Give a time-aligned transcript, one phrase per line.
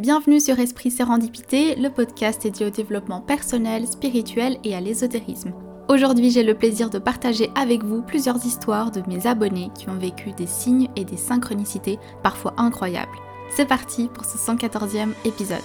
[0.00, 5.52] Bienvenue sur Esprit Sérendipité, le podcast dédié au développement personnel, spirituel et à l'ésotérisme.
[5.90, 9.98] Aujourd'hui, j'ai le plaisir de partager avec vous plusieurs histoires de mes abonnés qui ont
[9.98, 13.12] vécu des signes et des synchronicités parfois incroyables.
[13.54, 15.58] C'est parti pour ce 114e épisode.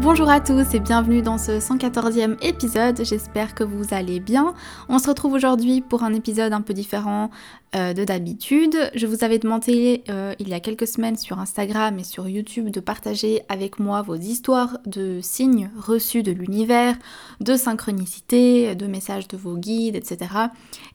[0.00, 4.54] Bonjour à tous et bienvenue dans ce 114e épisode, j'espère que vous allez bien.
[4.88, 7.30] On se retrouve aujourd'hui pour un épisode un peu différent
[7.74, 8.76] euh, de d'habitude.
[8.94, 12.70] Je vous avais demandé euh, il y a quelques semaines sur Instagram et sur YouTube
[12.70, 16.96] de partager avec moi vos histoires de signes reçus de l'univers,
[17.40, 20.30] de synchronicité, de messages de vos guides, etc.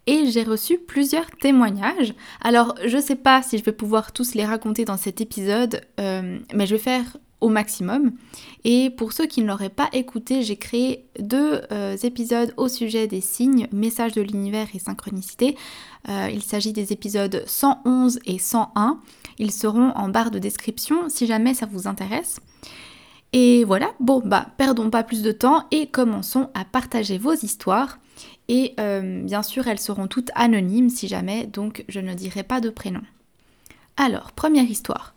[0.07, 2.15] Et j'ai reçu plusieurs témoignages.
[2.41, 6.39] Alors je sais pas si je vais pouvoir tous les raconter dans cet épisode, euh,
[6.55, 7.03] mais je vais faire
[7.43, 8.13] au maximum.
[8.63, 13.05] Et pour ceux qui ne l'auraient pas écouté, j'ai créé deux euh, épisodes au sujet
[13.07, 15.57] des signes, messages de l'univers et synchronicité.
[16.07, 18.99] Euh, il s'agit des épisodes 111 et 101.
[19.39, 22.39] Ils seront en barre de description si jamais ça vous intéresse.
[23.33, 27.97] Et voilà, bon bah perdons pas plus de temps et commençons à partager vos histoires.
[28.47, 32.61] Et euh, bien sûr, elles seront toutes anonymes si jamais, donc je ne dirai pas
[32.61, 33.01] de prénom.
[33.97, 35.13] Alors, première histoire.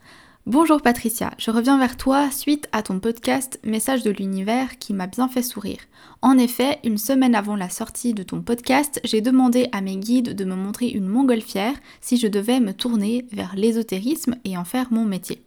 [0.47, 5.09] Bonjour Patricia, je reviens vers toi suite à ton podcast Message de l'univers qui m'a
[5.09, 5.81] bien fait sourire.
[6.23, 10.37] En effet, une semaine avant la sortie de ton podcast, j'ai demandé à mes guides
[10.37, 14.93] de me montrer une montgolfière si je devais me tourner vers l'ésotérisme et en faire
[14.93, 15.43] mon métier.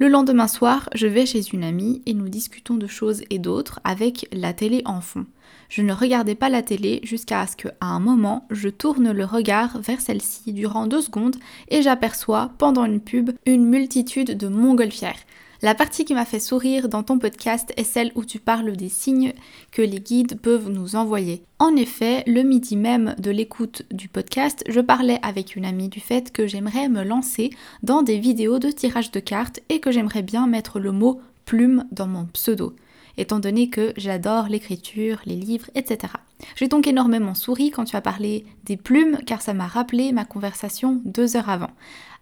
[0.00, 3.80] Le lendemain soir, je vais chez une amie et nous discutons de choses et d'autres
[3.84, 5.26] avec la télé en fond.
[5.68, 9.78] Je ne regardais pas la télé jusqu'à ce qu'à un moment, je tourne le regard
[9.78, 11.36] vers celle-ci durant deux secondes
[11.68, 15.20] et j'aperçois, pendant une pub, une multitude de montgolfières.
[15.62, 18.88] La partie qui m'a fait sourire dans ton podcast est celle où tu parles des
[18.88, 19.34] signes
[19.72, 21.42] que les guides peuvent nous envoyer.
[21.58, 26.00] En effet, le midi même de l'écoute du podcast, je parlais avec une amie du
[26.00, 27.50] fait que j'aimerais me lancer
[27.82, 31.84] dans des vidéos de tirage de cartes et que j'aimerais bien mettre le mot plume
[31.92, 32.74] dans mon pseudo
[33.20, 36.14] étant donné que j'adore l'écriture, les livres, etc.
[36.56, 40.24] J'ai donc énormément souri quand tu as parlé des plumes, car ça m'a rappelé ma
[40.24, 41.70] conversation deux heures avant.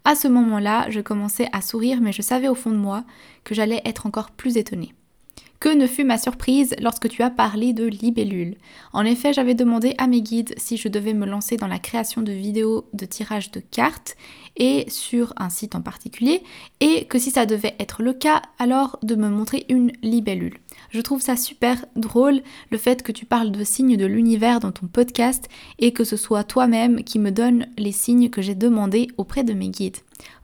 [0.08, 3.04] À ce moment-là, je commençais à sourire, mais je savais au fond de moi
[3.44, 4.94] que j'allais être encore plus étonnée.
[5.60, 8.56] Que ne fut ma surprise lorsque tu as parlé de libellule.
[8.92, 12.22] En effet, j'avais demandé à mes guides si je devais me lancer dans la création
[12.22, 14.16] de vidéos de tirage de cartes
[14.56, 16.42] et sur un site en particulier,
[16.80, 20.58] et que si ça devait être le cas, alors de me montrer une libellule.
[20.90, 22.40] Je trouve ça super drôle
[22.70, 25.48] le fait que tu parles de signes de l'univers dans ton podcast
[25.78, 29.54] et que ce soit toi-même qui me donne les signes que j'ai demandés auprès de
[29.54, 29.98] mes guides.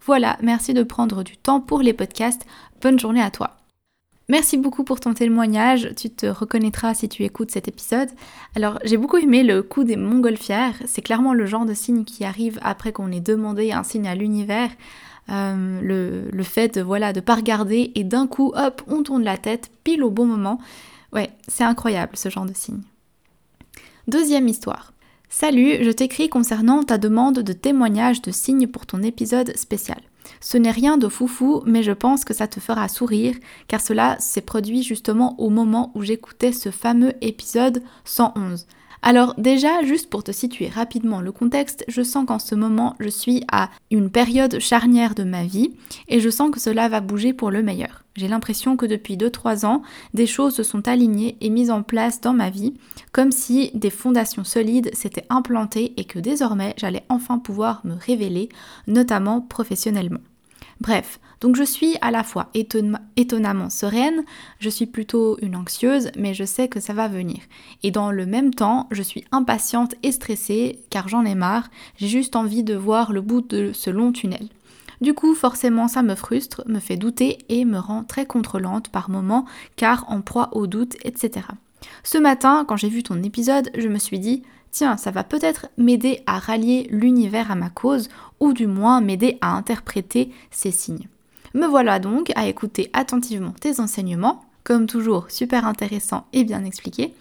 [0.07, 2.47] Voilà, merci de prendre du temps pour les podcasts.
[2.81, 3.64] Bonne journée à toi.
[4.29, 8.09] Merci beaucoup pour ton témoignage, tu te reconnaîtras si tu écoutes cet épisode.
[8.57, 12.25] Alors j'ai beaucoup aimé le coup des montgolfières, c'est clairement le genre de signe qui
[12.25, 14.71] arrive après qu'on ait demandé un signe à l'univers.
[15.31, 15.81] Euh,
[16.33, 19.71] le, fait de voilà de pas regarder et d'un coup hop on tourne la tête
[19.84, 20.59] pile au bon moment.
[21.13, 22.83] Ouais, c'est incroyable ce genre de signe.
[24.09, 24.93] Deuxième histoire.
[25.29, 30.01] Salut, je t'écris concernant ta demande de témoignage de signes pour ton épisode spécial.
[30.41, 33.34] Ce n'est rien de foufou, mais je pense que ça te fera sourire,
[33.69, 38.67] car cela s'est produit justement au moment où j'écoutais ce fameux épisode 111.
[39.03, 43.11] Alors déjà, juste pour te situer rapidement le contexte, je sens qu'en ce moment, je
[43.11, 45.72] suis à une période charnière de ma vie
[46.09, 48.03] et je sens que cela va bouger pour le meilleur.
[48.17, 49.83] J'ai l'impression que depuis 2-3 ans,
[50.13, 52.75] des choses se sont alignées et mises en place dans ma vie,
[53.11, 58.49] comme si des fondations solides s'étaient implantées et que désormais j'allais enfin pouvoir me révéler,
[58.87, 60.21] notamment professionnellement.
[60.81, 64.25] Bref, donc je suis à la fois étonnamment sereine,
[64.61, 67.39] je suis plutôt une anxieuse, mais je sais que ça va venir.
[67.83, 72.09] Et dans le même temps, je suis impatiente et stressée car j'en ai marre, j'ai
[72.09, 74.49] juste envie de voir le bout de ce long tunnel.
[75.04, 79.10] Du coup, forcément, ça me frustre, me fait douter et me rend très contrôlante par
[79.10, 79.45] moments,
[79.77, 81.47] car en proie au doute, etc.
[82.04, 85.66] Ce matin, quand j'ai vu ton épisode, je me suis dit, tiens, ça va peut-être
[85.77, 88.09] m'aider à rallier l'univers à ma cause,
[88.41, 91.07] ou du moins m'aider à interpréter ces signes.
[91.53, 97.12] Me voilà donc à écouter attentivement tes enseignements, comme toujours super intéressant et bien expliqué.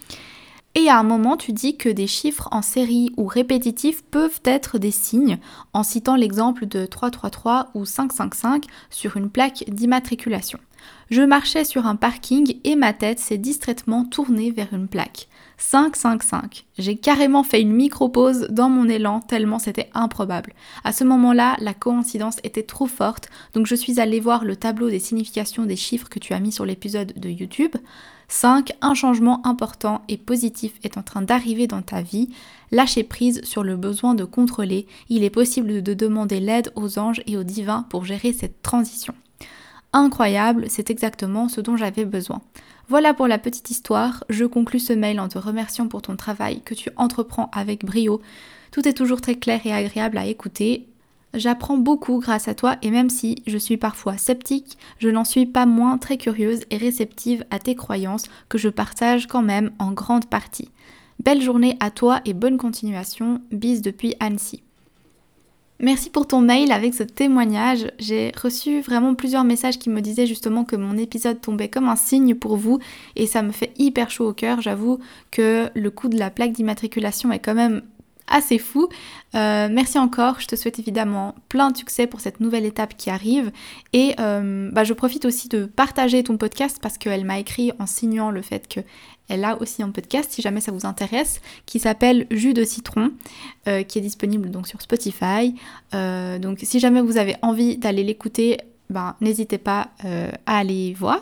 [0.76, 4.78] Et à un moment, tu dis que des chiffres en série ou répétitifs peuvent être
[4.78, 5.38] des signes,
[5.72, 10.58] en citant l'exemple de 333 ou 555 sur une plaque d'immatriculation.
[11.10, 15.28] Je marchais sur un parking et ma tête s'est distraitement tournée vers une plaque.
[15.66, 16.66] 5, 5, 5.
[16.78, 20.52] J'ai carrément fait une micro-pause dans mon élan tellement c'était improbable.
[20.84, 24.90] À ce moment-là, la coïncidence était trop forte, donc je suis allée voir le tableau
[24.90, 27.74] des significations des chiffres que tu as mis sur l'épisode de YouTube.
[28.28, 28.72] 5.
[28.82, 32.28] Un changement important et positif est en train d'arriver dans ta vie.
[32.70, 34.86] Lâchez prise sur le besoin de contrôler.
[35.08, 39.14] Il est possible de demander l'aide aux anges et aux divins pour gérer cette transition.
[39.94, 42.42] Incroyable, c'est exactement ce dont j'avais besoin.
[42.88, 44.24] Voilà pour la petite histoire.
[44.28, 48.20] Je conclus ce mail en te remerciant pour ton travail que tu entreprends avec brio.
[48.72, 50.86] Tout est toujours très clair et agréable à écouter.
[51.32, 55.46] J'apprends beaucoup grâce à toi et même si je suis parfois sceptique, je n'en suis
[55.46, 59.92] pas moins très curieuse et réceptive à tes croyances que je partage quand même en
[59.92, 60.70] grande partie.
[61.24, 63.40] Belle journée à toi et bonne continuation.
[63.50, 64.63] Bis depuis Annecy.
[65.80, 67.90] Merci pour ton mail avec ce témoignage.
[67.98, 71.96] J'ai reçu vraiment plusieurs messages qui me disaient justement que mon épisode tombait comme un
[71.96, 72.78] signe pour vous
[73.16, 74.60] et ça me fait hyper chaud au cœur.
[74.60, 75.00] J'avoue
[75.32, 77.82] que le coût de la plaque d'immatriculation est quand même
[78.26, 78.88] assez fou.
[79.34, 83.10] Euh, merci encore, je te souhaite évidemment plein de succès pour cette nouvelle étape qui
[83.10, 83.50] arrive
[83.92, 87.86] et euh, bah, je profite aussi de partager ton podcast parce qu'elle m'a écrit en
[87.86, 88.84] signant le fait qu'elle
[89.30, 93.10] a aussi un podcast si jamais ça vous intéresse qui s'appelle Jus de citron
[93.68, 95.54] euh, qui est disponible donc sur Spotify.
[95.92, 98.58] donc si jamais vous avez envie d'aller l'écouter,
[98.90, 99.88] ben, n'hésitez pas
[100.46, 101.20] à aller voir.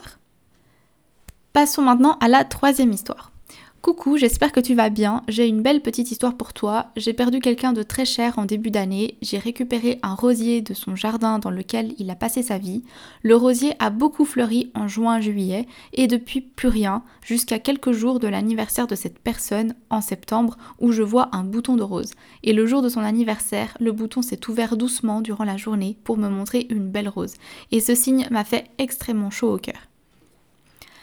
[1.53, 3.32] Passons maintenant à la troisième histoire.
[3.83, 5.25] Coucou, j'espère que tu vas bien.
[5.27, 6.93] J'ai une belle petite histoire pour toi.
[6.97, 9.19] J'ai perdu quelqu'un de très cher en début d'année.
[9.23, 12.85] J'ai récupéré un rosier de son jardin dans lequel il a passé sa vie.
[13.25, 18.29] Le rosier a beaucoup fleuri en juin-juillet et depuis plus rien jusqu'à quelques jours de
[18.29, 22.13] l'anniversaire de cette personne en septembre où je vois un bouton de rose.
[22.45, 26.19] Et le jour de son anniversaire, le bouton s'est ouvert doucement durant la journée pour
[26.19, 27.35] me montrer une belle rose.
[27.73, 29.89] Et ce signe m'a fait extrêmement chaud au cœur.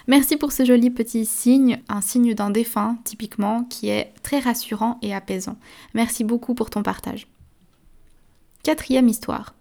[0.10, 4.98] Merci pour ce joli petit signe, un signe d'un défunt typiquement, qui est très rassurant
[5.04, 5.56] et apaisant.
[5.94, 7.28] Merci beaucoup pour ton partage.
[8.64, 9.54] Quatrième histoire.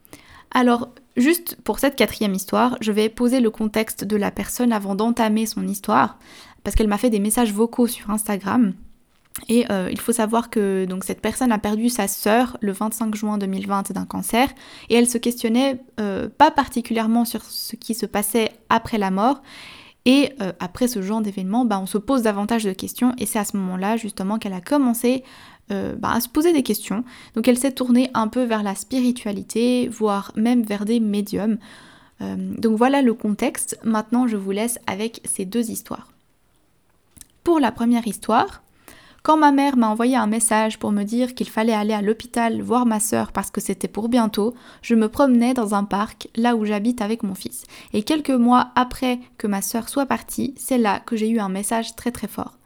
[0.50, 4.94] Alors, juste pour cette quatrième histoire, je vais poser le contexte de la personne avant
[4.94, 6.18] d'entamer son histoire,
[6.64, 8.72] parce qu'elle m'a fait des messages vocaux sur Instagram.
[9.48, 13.14] Et euh, il faut savoir que donc cette personne a perdu sa sœur le 25
[13.14, 14.48] juin 2020 d'un cancer
[14.88, 19.42] et elle se questionnait euh, pas particulièrement sur ce qui se passait après la mort
[20.08, 23.38] et euh, après ce genre d'événement, bah, on se pose davantage de questions et c'est
[23.38, 25.22] à ce moment-là justement qu'elle a commencé
[25.70, 27.04] euh, bah, à se poser des questions.
[27.34, 31.58] Donc elle s'est tournée un peu vers la spiritualité, voire même vers des médiums.
[32.22, 33.78] Euh, donc voilà le contexte.
[33.84, 36.08] Maintenant, je vous laisse avec ces deux histoires.
[37.44, 38.62] Pour la première histoire,
[39.28, 42.62] quand ma mère m'a envoyé un message pour me dire qu'il fallait aller à l'hôpital
[42.62, 46.56] voir ma sœur parce que c'était pour bientôt, je me promenais dans un parc, là
[46.56, 47.64] où j'habite avec mon fils.
[47.92, 51.50] Et quelques mois après que ma sœur soit partie, c'est là que j'ai eu un
[51.50, 52.56] message très très fort.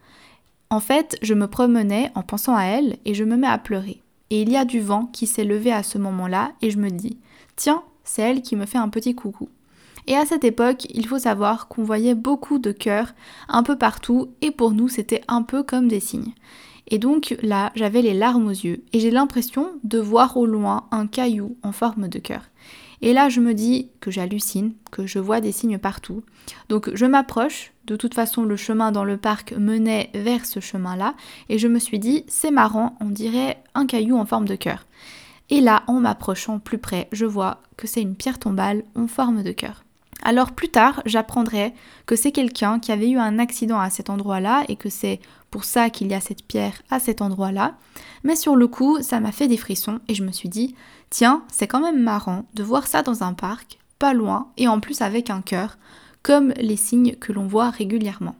[0.69, 4.01] En fait, je me promenais en pensant à elle et je me mets à pleurer.
[4.29, 6.91] Et il y a du vent qui s'est levé à ce moment-là et je me
[6.91, 7.17] dis,
[7.57, 9.49] tiens, c'est elle qui me fait un petit coucou.
[10.07, 13.13] Et à cette époque, il faut savoir qu'on voyait beaucoup de cœurs
[13.47, 16.33] un peu partout et pour nous c'était un peu comme des signes.
[16.87, 20.87] Et donc là, j'avais les larmes aux yeux et j'ai l'impression de voir au loin
[20.91, 22.43] un caillou en forme de cœur.
[23.01, 26.23] Et là, je me dis que j'hallucine, que je vois des signes partout.
[26.69, 31.15] Donc je m'approche, de toute façon le chemin dans le parc menait vers ce chemin-là,
[31.49, 34.85] et je me suis dit, c'est marrant, on dirait un caillou en forme de cœur.
[35.49, 39.43] Et là, en m'approchant plus près, je vois que c'est une pierre tombale en forme
[39.43, 39.82] de cœur.
[40.25, 41.73] Alors plus tard, j'apprendrai
[42.05, 45.19] que c'est quelqu'un qui avait eu un accident à cet endroit-là et que c'est
[45.51, 47.75] pour ça qu'il y a cette pierre à cet endroit-là.
[48.23, 50.75] Mais sur le coup, ça m'a fait des frissons et je me suis dit,
[51.09, 54.79] tiens, c'est quand même marrant de voir ça dans un parc, pas loin et en
[54.79, 55.77] plus avec un cœur,
[56.23, 58.35] comme les signes que l'on voit régulièrement.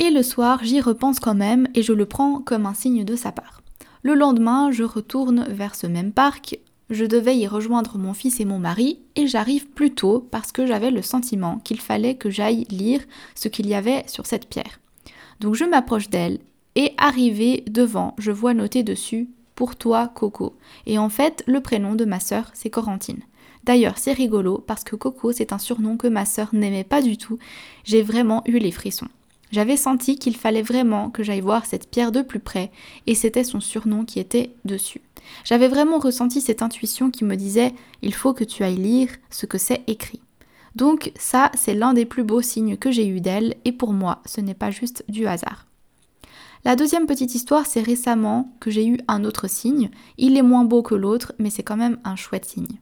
[0.00, 3.16] Et le soir, j'y repense quand même et je le prends comme un signe de
[3.16, 3.62] sa part.
[4.02, 6.58] Le lendemain, je retourne vers ce même parc
[6.90, 10.66] je devais y rejoindre mon fils et mon mari, et j'arrive plus tôt parce que
[10.66, 13.00] j'avais le sentiment qu'il fallait que j'aille lire
[13.34, 14.80] ce qu'il y avait sur cette pierre.
[15.40, 16.40] Donc je m'approche d'elle,
[16.74, 20.56] et arrivé devant, je vois noté dessus Pour toi, Coco.
[20.86, 23.20] Et en fait, le prénom de ma sœur, c'est Corentine.
[23.64, 27.18] D'ailleurs, c'est rigolo parce que Coco, c'est un surnom que ma sœur n'aimait pas du
[27.18, 27.38] tout.
[27.84, 29.08] J'ai vraiment eu les frissons.
[29.50, 32.70] J'avais senti qu'il fallait vraiment que j'aille voir cette pierre de plus près,
[33.06, 35.00] et c'était son surnom qui était dessus.
[35.44, 39.46] J'avais vraiment ressenti cette intuition qui me disait il faut que tu ailles lire ce
[39.46, 40.20] que c'est écrit.
[40.76, 44.22] Donc ça, c'est l'un des plus beaux signes que j'ai eu d'elle, et pour moi,
[44.24, 45.66] ce n'est pas juste du hasard.
[46.64, 49.90] La deuxième petite histoire, c'est récemment que j'ai eu un autre signe.
[50.18, 52.78] Il est moins beau que l'autre, mais c'est quand même un chouette signe.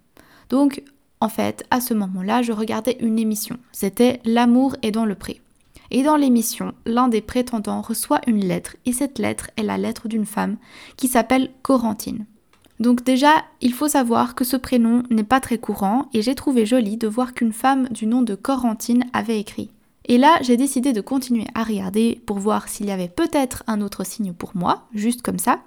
[0.51, 0.83] Donc,
[1.21, 3.57] en fait, à ce moment-là, je regardais une émission.
[3.73, 5.41] C'était L'amour est dans le pré.
[5.91, 10.09] Et dans l'émission, l'un des prétendants reçoit une lettre et cette lettre est la lettre
[10.09, 10.57] d'une femme
[10.97, 12.27] qui s'appelle Corentine.
[12.81, 16.67] Donc déjà, il faut savoir que ce prénom n'est pas très courant et j'ai trouvé
[16.67, 19.71] joli de voir qu'une femme du nom de Corentine avait écrit.
[20.11, 23.83] Et là, j'ai décidé de continuer à regarder pour voir s'il y avait peut-être un
[23.83, 25.61] autre signe pour moi, juste comme ça.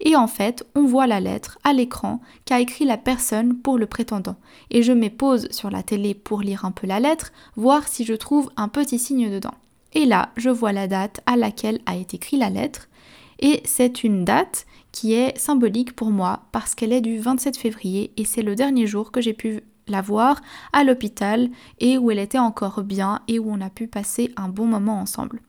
[0.00, 3.86] Et en fait, on voit la lettre à l'écran qu'a écrit la personne pour le
[3.86, 4.36] prétendant.
[4.70, 8.04] Et je mets pause sur la télé pour lire un peu la lettre, voir si
[8.04, 9.54] je trouve un petit signe dedans.
[9.96, 12.86] Et là, je vois la date à laquelle a été écrite la lettre.
[13.38, 18.12] Et c'est une date qui est symbolique pour moi parce qu'elle est du 27 février
[18.18, 20.42] et c'est le dernier jour que j'ai pu la voir
[20.74, 21.48] à l'hôpital
[21.80, 25.00] et où elle était encore bien et où on a pu passer un bon moment
[25.00, 25.40] ensemble.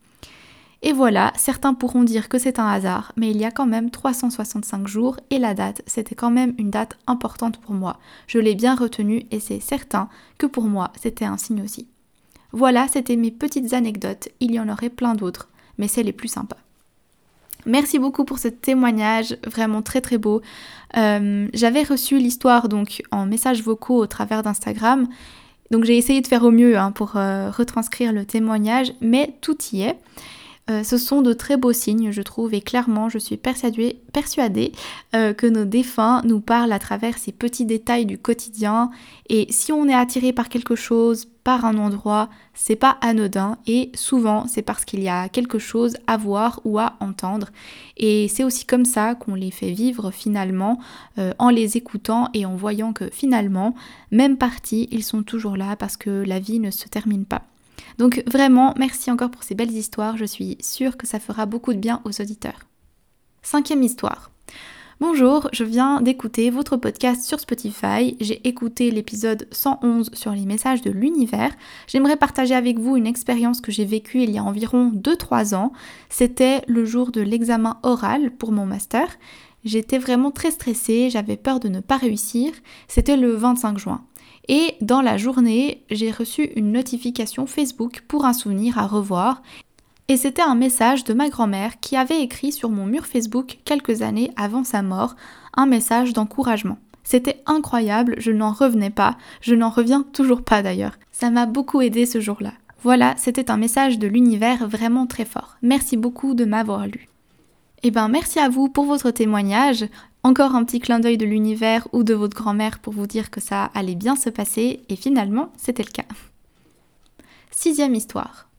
[0.82, 3.92] Et voilà, certains pourront dire que c'est un hasard, mais il y a quand même
[3.92, 8.00] 365 jours et la date, c'était quand même une date importante pour moi.
[8.28, 11.90] Je l'ai bien retenue et c'est certain que pour moi, c'était un signe aussi.
[12.58, 15.48] Voilà, c'était mes petites anecdotes, il y en aurait plein d'autres,
[15.78, 16.58] mais c'est les plus sympas.
[17.68, 20.42] Merci beaucoup pour ce témoignage, vraiment très très beau.
[20.98, 25.08] Euh, j'avais reçu l'histoire donc en messages vocaux au travers d'Instagram.
[25.70, 29.58] Donc j'ai essayé de faire au mieux hein, pour euh, retranscrire le témoignage, mais tout
[29.72, 30.00] y est.
[30.70, 34.72] Euh, ce sont de très beaux signes, je trouve, et clairement, je suis persuadée,
[35.16, 38.92] euh, que nos défunts nous parlent à travers ces petits détails du quotidien.
[39.30, 43.92] Et si on est attiré par quelque chose, par un endroit, c'est pas anodin, et
[43.96, 47.48] souvent, c'est parce qu'il y a quelque chose à voir ou à entendre.
[47.96, 50.80] Et c'est aussi comme ça qu'on les fait vivre finalement,
[51.18, 53.74] euh, en les écoutant et en voyant que finalement,
[54.12, 57.44] même partis, ils sont toujours là parce que la vie ne se termine pas.
[57.98, 61.74] Donc vraiment, merci encore pour ces belles histoires, je suis sûre que ça fera beaucoup
[61.74, 62.60] de bien aux auditeurs.
[63.42, 64.32] Cinquième histoire.
[65.00, 68.18] Bonjour, je viens d'écouter votre podcast sur Spotify.
[68.20, 71.52] J'ai écouté l'épisode 111 sur les messages de l'univers.
[71.86, 75.72] J'aimerais partager avec vous une expérience que j'ai vécue il y a environ 2-3 ans.
[76.10, 79.08] C'était le jour de l'examen oral pour mon master.
[79.64, 82.52] J'étais vraiment très stressée, j'avais peur de ne pas réussir.
[82.88, 84.04] C'était le 25 juin.
[84.48, 89.42] Et dans la journée, j'ai reçu une notification Facebook pour un souvenir à revoir.
[90.08, 94.02] Et c'était un message de ma grand-mère qui avait écrit sur mon mur Facebook quelques
[94.02, 95.16] années avant sa mort
[95.56, 96.78] un message d'encouragement.
[97.04, 100.98] C'était incroyable, je n'en revenais pas, je n'en reviens toujours pas d'ailleurs.
[101.12, 102.54] Ça m'a beaucoup aidé ce jour-là.
[102.84, 105.58] Voilà, c'était un message de l'univers vraiment très fort.
[105.62, 107.08] Merci beaucoup de m'avoir lu.
[107.84, 109.86] Eh ben merci à vous pour votre témoignage.
[110.28, 113.40] Encore un petit clin d'œil de l'univers ou de votre grand-mère pour vous dire que
[113.40, 116.04] ça allait bien se passer et finalement c'était le cas.
[117.50, 118.50] Sixième histoire.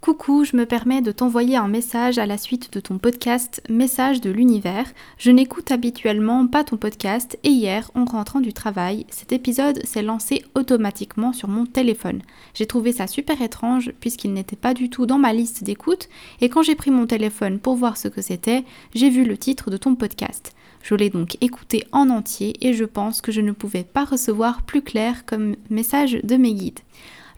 [0.00, 4.20] Coucou, je me permets de t'envoyer un message à la suite de ton podcast Message
[4.20, 4.92] de l'univers.
[5.16, 10.02] Je n'écoute habituellement pas ton podcast et hier, en rentrant du travail, cet épisode s'est
[10.02, 12.22] lancé automatiquement sur mon téléphone.
[12.52, 16.08] J'ai trouvé ça super étrange puisqu'il n'était pas du tout dans ma liste d'écoute
[16.40, 18.64] et quand j'ai pris mon téléphone pour voir ce que c'était,
[18.96, 20.52] j'ai vu le titre de ton podcast.
[20.82, 24.62] Je l'ai donc écouté en entier et je pense que je ne pouvais pas recevoir
[24.62, 26.80] plus clair comme message de mes guides.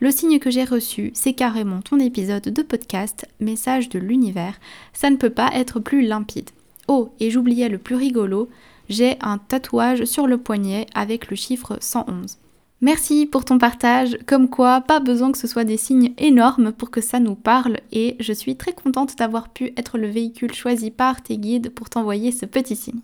[0.01, 4.59] Le signe que j'ai reçu, c'est carrément ton épisode de podcast, Message de l'univers.
[4.93, 6.51] Ça ne peut pas être plus limpide.
[6.89, 8.49] Oh, et j'oubliais le plus rigolo,
[8.89, 12.39] j'ai un tatouage sur le poignet avec le chiffre 111.
[12.81, 16.91] Merci pour ton partage, comme quoi pas besoin que ce soit des signes énormes pour
[16.91, 20.91] que ça nous parle et je suis très contente d'avoir pu être le véhicule choisi
[20.91, 23.01] par tes guides pour t'envoyer ce petit signe.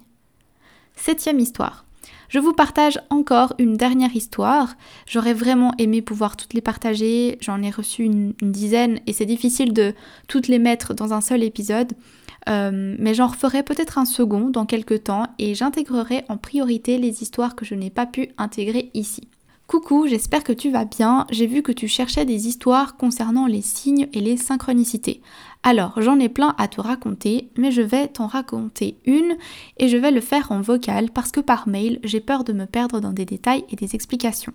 [1.01, 1.87] Septième histoire.
[2.29, 4.75] Je vous partage encore une dernière histoire.
[5.07, 7.39] J'aurais vraiment aimé pouvoir toutes les partager.
[7.41, 9.95] J'en ai reçu une, dizaine et c'est difficile de
[10.29, 11.95] toutes les mettre dans un seul épisode.
[12.51, 17.23] Euh, mais j'en referai peut-être un second dans quelques temps et j'intégrerai en priorité les
[17.23, 19.27] histoires que je n'ai pas pu intégrer ici.
[19.71, 21.27] Coucou, j'espère que tu vas bien.
[21.31, 25.23] J'ai vu que tu cherchais des histoires concernant les signes et les synchronicités.
[25.63, 29.37] Alors, j'en ai plein à te raconter, mais je vais t'en raconter une
[29.77, 32.65] et je vais le faire en vocal parce que par mail, j'ai peur de me
[32.65, 34.55] perdre dans des détails et des explications.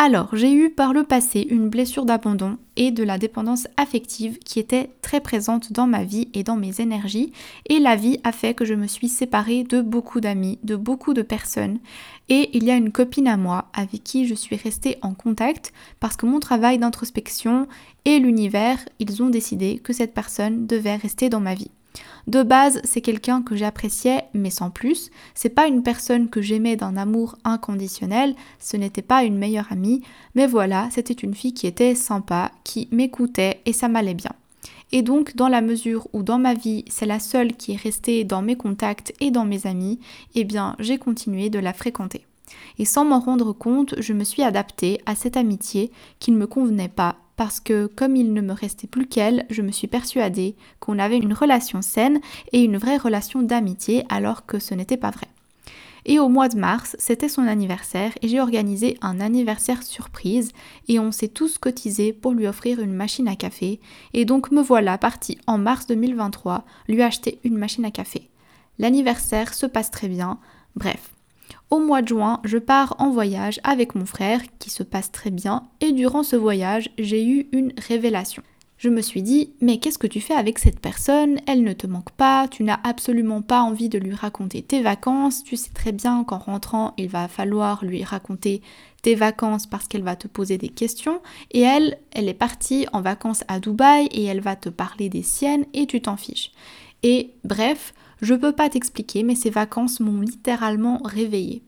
[0.00, 4.60] Alors, j'ai eu par le passé une blessure d'abandon et de la dépendance affective qui
[4.60, 7.32] était très présente dans ma vie et dans mes énergies,
[7.68, 11.14] et la vie a fait que je me suis séparée de beaucoup d'amis, de beaucoup
[11.14, 11.80] de personnes,
[12.28, 15.72] et il y a une copine à moi avec qui je suis restée en contact
[15.98, 17.66] parce que mon travail d'introspection
[18.04, 21.72] et l'univers, ils ont décidé que cette personne devait rester dans ma vie.
[22.26, 25.10] De base, c'est quelqu'un que j'appréciais, mais sans plus.
[25.34, 30.02] C'est pas une personne que j'aimais d'un amour inconditionnel, ce n'était pas une meilleure amie,
[30.34, 34.32] mais voilà, c'était une fille qui était sympa, qui m'écoutait et ça m'allait bien.
[34.92, 38.24] Et donc, dans la mesure où dans ma vie, c'est la seule qui est restée
[38.24, 39.98] dans mes contacts et dans mes amis,
[40.34, 42.26] eh bien, j'ai continué de la fréquenter.
[42.78, 45.90] Et sans m'en rendre compte, je me suis adaptée à cette amitié
[46.20, 49.62] qui ne me convenait pas parce que comme il ne me restait plus qu'elle, je
[49.62, 52.20] me suis persuadée qu'on avait une relation saine
[52.52, 55.28] et une vraie relation d'amitié alors que ce n'était pas vrai.
[56.04, 60.50] Et au mois de mars, c'était son anniversaire et j'ai organisé un anniversaire surprise
[60.88, 63.78] et on s'est tous cotisés pour lui offrir une machine à café
[64.14, 68.30] et donc me voilà partie en mars 2023 lui acheter une machine à café.
[68.80, 70.40] L'anniversaire se passe très bien,
[70.74, 71.14] bref.
[71.70, 75.30] Au mois de juin, je pars en voyage avec mon frère qui se passe très
[75.30, 78.42] bien et durant ce voyage, j'ai eu une révélation.
[78.78, 81.40] Je me suis dit, mais qu'est-ce que tu fais avec cette personne?
[81.46, 85.42] Elle ne te manque pas, tu n'as absolument pas envie de lui raconter tes vacances,
[85.42, 88.62] tu sais très bien qu'en rentrant, il va falloir lui raconter
[89.02, 91.20] tes vacances parce qu'elle va te poser des questions,
[91.50, 95.22] et elle, elle est partie en vacances à Dubaï et elle va te parler des
[95.22, 96.52] siennes et tu t'en fiches.
[97.02, 101.62] Et bref, je peux pas t'expliquer, mais ces vacances m'ont littéralement réveillée.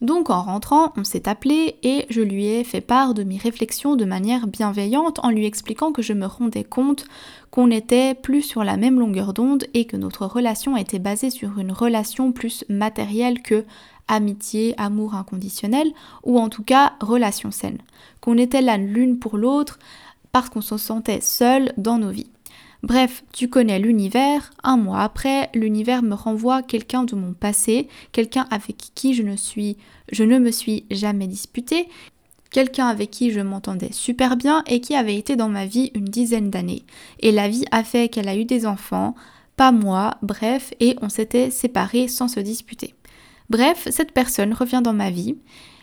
[0.00, 3.96] Donc en rentrant, on s'est appelé et je lui ai fait part de mes réflexions
[3.96, 7.04] de manière bienveillante en lui expliquant que je me rendais compte
[7.50, 11.58] qu'on n'était plus sur la même longueur d'onde et que notre relation était basée sur
[11.58, 13.64] une relation plus matérielle que
[14.06, 15.88] amitié, amour inconditionnel
[16.22, 17.78] ou en tout cas relation saine.
[18.20, 19.80] Qu'on était là l'une pour l'autre
[20.30, 22.30] parce qu'on se sentait seul dans nos vies.
[22.88, 28.46] Bref, tu connais l'univers, un mois après, l'univers me renvoie quelqu'un de mon passé, quelqu'un
[28.50, 31.90] avec qui je ne me suis jamais disputée,
[32.50, 36.06] quelqu'un avec qui je m'entendais super bien et qui avait été dans ma vie une
[36.06, 36.82] dizaine d'années.
[37.20, 39.14] Et la vie a fait qu'elle a eu des enfants,
[39.56, 42.94] pas moi, bref, et on s'était séparés sans se disputer.
[43.50, 45.36] Bref, cette personne revient dans ma vie.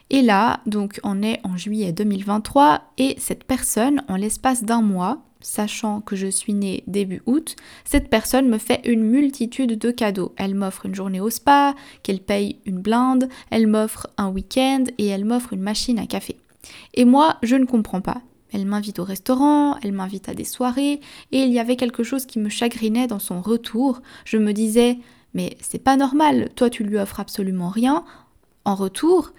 [0.10, 5.22] Et là, donc on est en juillet 2023 et cette personne, en l'espace d'un mois,
[5.46, 10.34] sachant que je suis née début août, cette personne me fait une multitude de cadeaux.
[10.38, 15.08] Elle m'offre une journée au spa, qu'elle paye une blinde, elle m'offre un week-end et
[15.08, 16.38] elle m'offre une machine à café.
[16.96, 18.22] Et moi, je ne comprends pas.
[18.52, 22.26] Elle m'invite au restaurant, elle m'invite à des soirées, et il y avait quelque chose
[22.26, 24.02] qui me chagrinait dans son retour.
[24.24, 24.98] Je me disais,
[25.34, 28.06] mais c'est pas normal, toi tu lui offres absolument rien
[28.64, 29.32] en retour,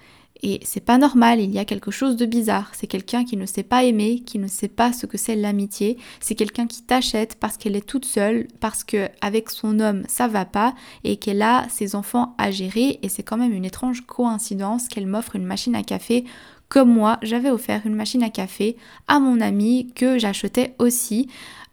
[0.42, 2.70] et c'est pas normal, il y a quelque chose de bizarre.
[2.74, 5.96] C'est quelqu'un qui ne sait pas aimer, qui ne sait pas ce que c'est l'amitié.
[6.20, 10.28] C'est quelqu'un qui t'achète parce qu'elle est toute seule, parce que avec son homme ça
[10.28, 12.98] va pas et qu'elle a ses enfants à gérer.
[13.02, 16.24] Et c'est quand même une étrange coïncidence qu'elle m'offre une machine à café
[16.68, 21.28] comme moi, j'avais offert une machine à café à mon ami que j'achetais aussi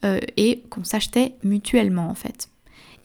[0.06, 2.50] euh, et qu'on s'achetait mutuellement en fait.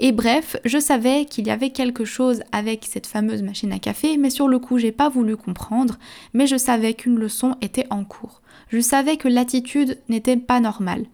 [0.00, 4.16] Et bref, je savais qu'il y avait quelque chose avec cette fameuse machine à café,
[4.16, 5.98] mais sur le coup, j'ai pas voulu comprendre,
[6.34, 8.40] mais je savais qu'une leçon était en cours.
[8.68, 11.06] Je savais que l'attitude n'était pas normale.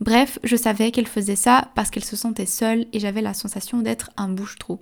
[0.00, 3.78] Bref, je savais qu'elle faisait ça parce qu'elle se sentait seule et j'avais la sensation
[3.78, 4.80] d'être un bouche-trou.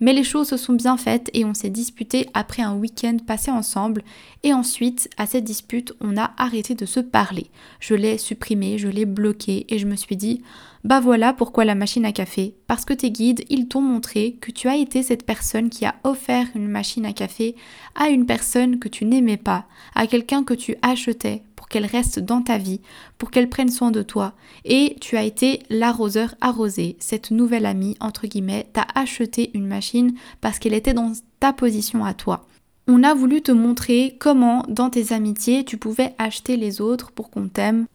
[0.00, 3.50] Mais les choses se sont bien faites et on s'est disputé après un week-end passé
[3.50, 4.02] ensemble.
[4.42, 7.46] Et ensuite, à cette dispute, on a arrêté de se parler.
[7.80, 10.42] Je l'ai supprimé, je l'ai bloqué et je me suis dit,
[10.84, 12.54] bah voilà pourquoi la machine à café.
[12.66, 15.94] Parce que tes guides, ils t'ont montré que tu as été cette personne qui a
[16.04, 17.56] offert une machine à café
[17.94, 21.42] à une personne que tu n'aimais pas, à quelqu'un que tu achetais
[21.74, 22.80] qu'elle reste dans ta vie,
[23.18, 24.34] pour qu'elle prenne soin de toi.
[24.64, 30.14] Et tu as été l'arroseur arrosé, cette nouvelle amie, entre guillemets, t'a acheté une machine
[30.40, 31.10] parce qu'elle était dans
[31.40, 32.46] ta position à toi.
[32.86, 37.28] On a voulu te montrer comment, dans tes amitiés, tu pouvais acheter les autres pour
[37.28, 37.86] qu'on t'aime,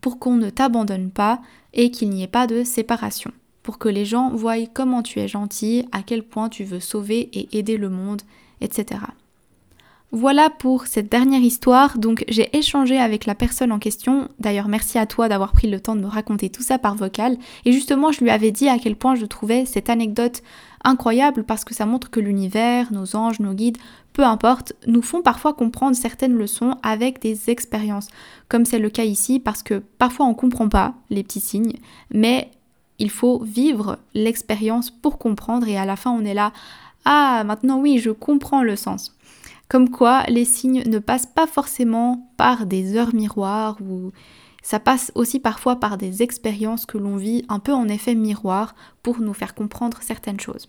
[0.00, 1.42] pour qu'on ne t'abandonne pas
[1.74, 3.32] et qu'il n'y ait pas de séparation.
[3.62, 7.28] Pour que les gens voient comment tu es gentil, à quel point tu veux sauver
[7.34, 8.22] et aider le monde,
[8.62, 9.00] etc.
[10.12, 11.98] Voilà pour cette dernière histoire.
[11.98, 14.28] Donc j'ai échangé avec la personne en question.
[14.38, 17.36] D'ailleurs merci à toi d'avoir pris le temps de me raconter tout ça par vocal.
[17.64, 20.42] Et justement je lui avais dit à quel point je trouvais cette anecdote
[20.84, 23.78] incroyable parce que ça montre que l'univers, nos anges, nos guides,
[24.12, 28.08] peu importe, nous font parfois comprendre certaines leçons avec des expériences.
[28.48, 31.74] Comme c'est le cas ici parce que parfois on comprend pas les petits signes,
[32.10, 32.52] mais
[33.00, 36.52] il faut vivre l'expérience pour comprendre et à la fin on est là.
[37.04, 39.15] Ah, maintenant oui, je comprends le sens.
[39.68, 44.12] Comme quoi, les signes ne passent pas forcément par des heures miroirs ou
[44.62, 48.74] ça passe aussi parfois par des expériences que l'on vit un peu en effet miroir
[49.02, 50.68] pour nous faire comprendre certaines choses.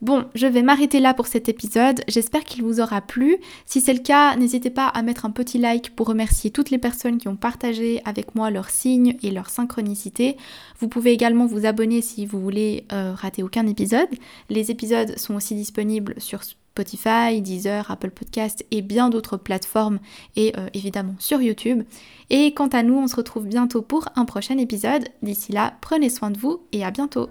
[0.00, 2.02] Bon, je vais m'arrêter là pour cet épisode.
[2.06, 3.38] J'espère qu'il vous aura plu.
[3.66, 6.78] Si c'est le cas, n'hésitez pas à mettre un petit like pour remercier toutes les
[6.78, 10.36] personnes qui ont partagé avec moi leurs signes et leur synchronicité.
[10.78, 14.08] Vous pouvez également vous abonner si vous voulez euh, rater aucun épisode.
[14.50, 16.42] Les épisodes sont aussi disponibles sur
[16.78, 19.98] Spotify, Deezer, Apple Podcast et bien d'autres plateformes
[20.36, 21.82] et euh, évidemment sur YouTube.
[22.30, 25.08] Et quant à nous, on se retrouve bientôt pour un prochain épisode.
[25.22, 27.28] D'ici là, prenez soin de vous et à bientôt.